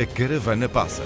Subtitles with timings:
[0.00, 1.02] A caravana passa.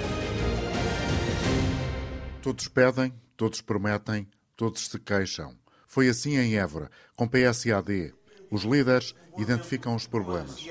[2.42, 5.56] Todos pedem, todos prometem, todos se queixam.
[5.86, 8.12] Foi assim em Évora, com PSAD.
[8.50, 10.62] Os líderes identificam os problemas.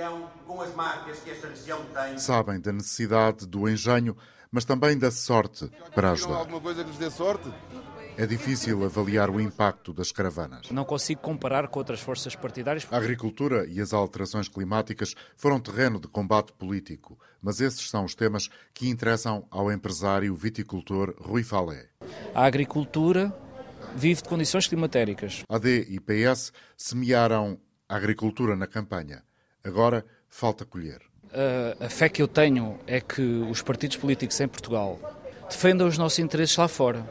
[2.17, 4.15] Sabem da necessidade do engenho,
[4.51, 6.35] mas também da sorte para ajudar.
[6.35, 7.51] alguma coisa que lhes dê sorte?
[8.21, 10.69] É difícil avaliar o impacto das caravanas.
[10.69, 12.87] Não consigo comparar com outras forças partidárias.
[12.91, 18.13] A agricultura e as alterações climáticas foram terreno de combate político, mas esses são os
[18.13, 21.87] temas que interessam ao empresário viticultor Rui Falé.
[22.35, 23.35] A agricultura
[23.95, 25.41] vive de condições climatéricas.
[25.49, 27.57] AD e PS semearam
[27.89, 29.23] a agricultura na campanha.
[29.63, 31.01] Agora falta colher.
[31.33, 34.99] A, a fé que eu tenho é que os partidos políticos em Portugal
[35.49, 37.03] defendam os nossos interesses lá fora.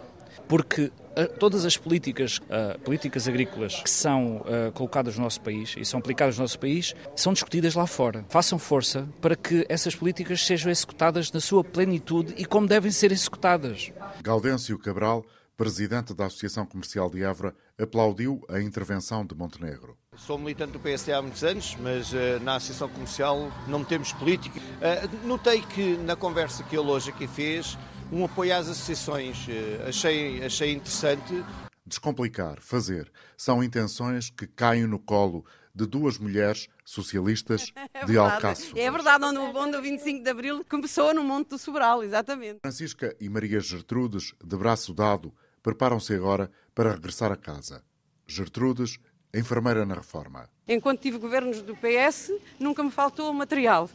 [0.46, 0.90] Porque
[1.38, 6.00] todas as políticas, a, políticas agrícolas que são a, colocadas no nosso país e são
[6.00, 8.24] aplicadas no nosso país são discutidas lá fora.
[8.28, 13.12] Façam força para que essas políticas sejam executadas na sua plenitude e como devem ser
[13.12, 13.92] executadas.
[14.22, 15.24] Gaudêncio Cabral,
[15.56, 19.96] presidente da Associação Comercial de Évora, aplaudiu a intervenção de Montenegro.
[20.16, 24.58] Sou militante do PSD há muitos anos, mas uh, na Associação Comercial não temos política.
[24.58, 27.78] Uh, notei que na conversa que ele hoje aqui fez,
[28.12, 31.44] um apoio às associações, uh, achei, achei interessante.
[31.86, 35.44] Descomplicar, fazer, são intenções que caem no colo
[35.74, 38.76] de duas mulheres socialistas é de Alcácer.
[38.76, 42.60] É verdade, onde, o 25 de Abril começou no Monte do Sobral, exatamente.
[42.60, 47.82] Francisca e Maria Gertrudes, de braço dado, preparam-se agora para regressar a casa.
[48.26, 48.98] Gertrudes,
[49.32, 50.48] enfermeira na reforma.
[50.66, 53.88] Enquanto tive governos do PS, nunca me faltou material.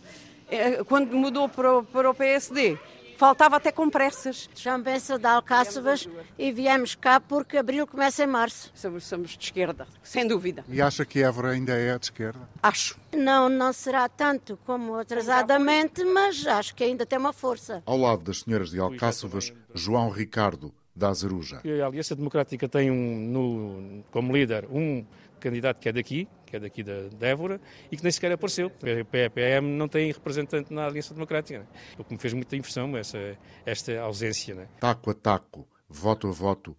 [0.87, 2.77] Quando mudou para o, para o PSD,
[3.17, 4.49] faltava até compressas.
[4.55, 8.71] Chamo-se de Alcáçovas e viemos cá porque abril começa em março.
[8.73, 10.63] Somos, somos de esquerda, sem dúvida.
[10.69, 12.47] E acha que Évora ainda é de esquerda?
[12.61, 12.97] Acho.
[13.15, 17.81] Não, não será tanto como atrasadamente, mas acho que ainda tem uma força.
[17.85, 21.61] Ao lado das senhoras de Alcáçovas, João Ricardo, da Azeruja.
[21.83, 25.05] A Aliança Democrática tem um, no, como líder um
[25.39, 27.59] candidato que é daqui, que é daqui da, da Évora,
[27.91, 28.67] e que nem sequer apareceu.
[28.67, 31.59] A PPM não tem representante na Aliança Democrática.
[31.59, 31.65] Né?
[31.97, 34.55] O que me fez muita impressão essa, esta ausência.
[34.55, 34.67] Né?
[34.79, 36.75] Taco a taco, voto a voto,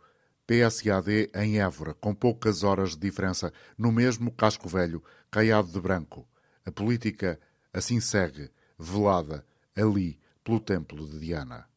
[0.46, 6.26] PSAD em Évora, com poucas horas de diferença, no mesmo casco velho, caiado de branco.
[6.64, 7.38] A política
[7.72, 9.44] assim segue, velada,
[9.76, 11.68] ali, pelo templo de Diana.